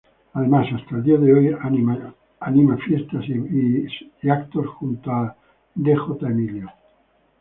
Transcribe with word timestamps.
Además 0.33 0.65
hasta 0.73 0.95
el 0.95 1.03
día 1.03 1.19
de 1.19 1.31
hoy 1.31 1.55
anima 1.61 2.75
fiestas 2.77 3.23
y 3.27 3.33
eventos 4.19 4.65
junto 4.69 5.11
a 5.11 5.35
Dj 5.75 6.25
Emilio. 6.25 6.71